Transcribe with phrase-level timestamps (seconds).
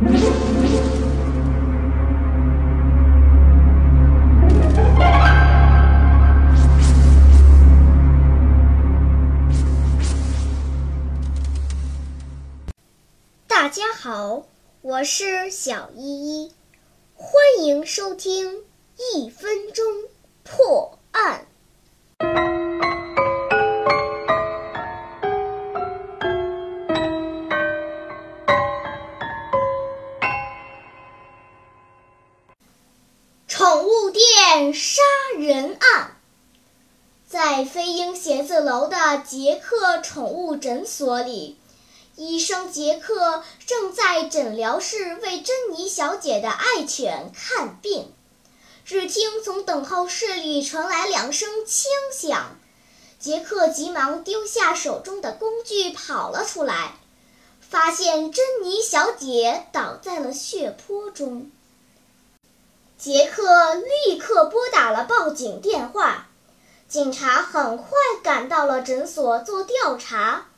[0.00, 0.08] 大
[13.68, 14.46] 家好，
[14.80, 16.52] 我是小依依，
[17.14, 18.64] 欢迎收听
[18.96, 19.28] 一
[34.50, 35.00] 杀
[35.38, 36.16] 人案，
[37.28, 41.56] 在飞鹰写字楼的杰克宠物诊所里。
[42.16, 48.12] 医生杰克正在诊疗室为珍妮小姐的爱犬看病，
[48.84, 52.58] 只听从等候室里传来两声枪响，
[53.20, 56.94] 杰克急忙丢下手中的工具跑了出来，
[57.60, 61.52] 发现珍妮小姐倒在了血泊中。
[63.00, 66.28] 杰克立刻拨打了报警电话，
[66.86, 67.86] 警察很快
[68.22, 70.48] 赶到了诊所做调查。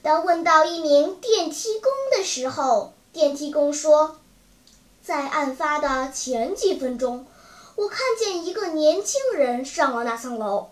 [0.00, 4.20] 当问到一名电梯工的时候，电梯工说
[5.02, 7.26] ：“在案发的前几分钟，
[7.74, 10.68] 我看见一个年轻人上了那层楼。”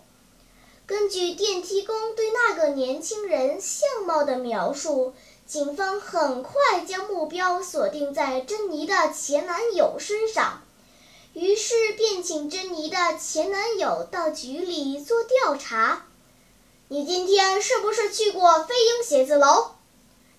[0.87, 5.13] 根据电梯工对那个年轻人相貌的描述，
[5.45, 10.61] 警方很快将目标锁定在珍妮的前男友身上，
[11.39, 16.07] 于是便请珍妮的前男友到局里做调查。
[16.87, 19.67] 你今天是不是去过飞鹰写字楼？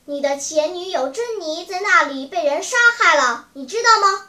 [0.07, 4.27] 你的前女友珍妮在那里被人杀害了，你知道吗？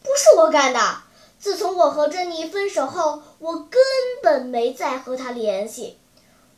[0.00, 0.78] 不是我干的。
[1.40, 3.80] 自从我和珍妮分手后，我根
[4.22, 5.98] 本没再和她联系。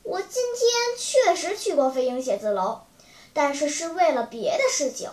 [0.02, 2.80] 我今天确实去过飞鹰写字楼，
[3.32, 5.08] 但是是为了别的事情，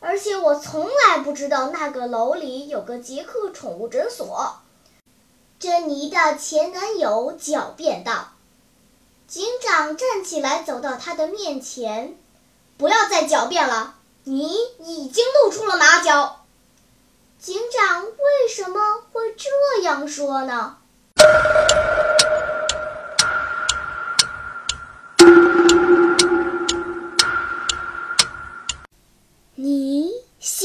[0.00, 4.56] 而且我从来不知道那个楼里有个杰克宠物诊所。
[5.58, 8.32] 珍妮的前男友狡辩道。
[9.26, 12.16] 警长站起来，走到他的面前
[12.76, 16.44] ：“不要再狡辩了，你已经露出了马脚。”
[17.40, 20.76] 警长为什么会这样说呢？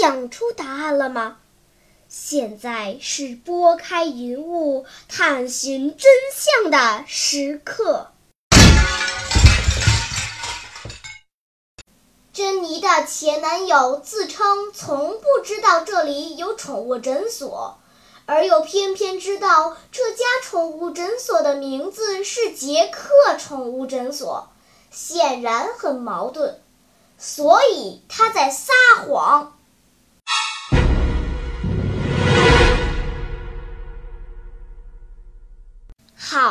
[0.10, 1.38] 想出答案了吗？
[2.08, 8.10] 现在是拨开云雾探寻真相的时刻。
[12.34, 17.78] 珍妮的前男友自称从不知道这里有宠物诊所，
[18.26, 24.50] 而又偏偏知道这家宠物诊所的名字是杰克宠物诊所，
[24.90, 26.56] 显然很矛盾，
[27.20, 28.74] 所以他在撒
[29.06, 29.59] 谎。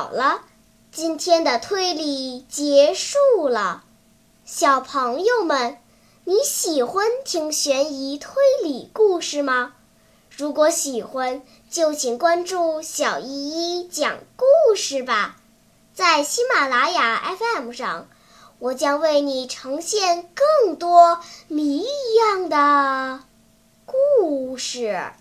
[0.08, 0.40] 好了，
[0.90, 3.84] 今天的推理结束了。
[4.42, 5.76] 小朋友们，
[6.24, 8.32] 你喜欢听悬疑推
[8.62, 9.74] 理故事吗？
[10.34, 15.36] 如果喜欢，就请关注小依依讲故事吧。
[15.92, 18.08] 在喜马拉雅 FM 上，
[18.60, 20.30] 我将为你呈现
[20.62, 23.24] 更多谜一样的
[23.84, 25.12] 故事。